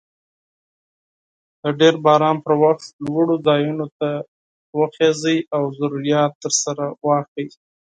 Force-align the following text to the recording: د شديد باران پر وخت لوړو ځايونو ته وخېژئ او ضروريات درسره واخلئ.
د 1.59 1.59
شديد 1.69 1.95
باران 2.05 2.35
پر 2.45 2.53
وخت 2.63 2.83
لوړو 3.05 3.35
ځايونو 3.47 3.85
ته 3.99 4.09
وخېژئ 4.79 5.39
او 5.55 5.63
ضروريات 5.79 6.31
درسره 6.43 6.85
واخلئ. 7.05 7.47